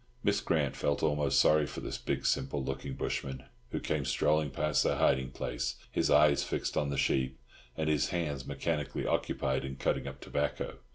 Miss 0.23 0.41
Grant 0.41 0.75
felt 0.75 1.03
almost 1.03 1.37
sorry 1.39 1.67
for 1.67 1.81
this 1.81 1.99
big, 1.99 2.25
simple 2.25 2.63
looking 2.63 2.95
bushman, 2.95 3.43
who 3.69 3.79
came 3.79 4.03
strolling 4.03 4.49
past 4.49 4.83
their 4.83 4.95
hiding 4.95 5.29
place, 5.29 5.75
his 5.91 6.09
eyes 6.09 6.43
fixed 6.43 6.75
on 6.75 6.89
the 6.89 6.97
sheep, 6.97 7.37
and 7.77 7.87
his 7.87 8.09
hands 8.09 8.47
mechanically 8.47 9.05
occupied 9.05 9.63
in 9.63 9.75
cutting 9.75 10.07
up 10.07 10.19
tobacco. 10.19 10.79